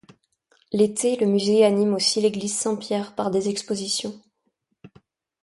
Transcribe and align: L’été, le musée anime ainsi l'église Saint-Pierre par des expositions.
L’été, 0.71 1.15
le 1.17 1.27
musée 1.27 1.63
anime 1.63 1.93
ainsi 1.93 2.21
l'église 2.21 2.55
Saint-Pierre 2.55 3.13
par 3.13 3.29
des 3.29 3.49
expositions. 3.49 4.19